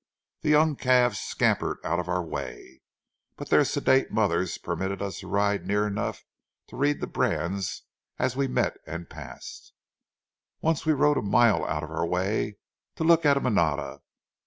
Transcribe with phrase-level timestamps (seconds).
[0.41, 2.81] The young calves scampered out of our way,
[3.35, 6.23] but their sedate mothers permitted us to ride near enough
[6.69, 7.83] to read the brands
[8.17, 9.73] as we met and passed.
[10.59, 12.57] Once we rode a mile out of our way
[12.95, 14.01] to look at a manada.